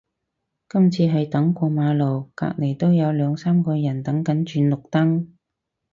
[0.67, 5.27] 今次係等過馬路，隔離都有兩三個人等緊轉綠燈